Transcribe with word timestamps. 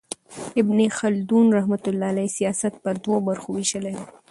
ابن 0.61 0.79
خلدون 0.99 1.45
رحمة 1.57 1.79
الله 1.91 2.05
علیه 2.13 2.27
سیاست 2.37 2.75
پر 2.83 2.93
درو 3.03 3.15
برخو 3.27 3.49
ویشلی 3.55 3.93
دئ. 3.95 4.05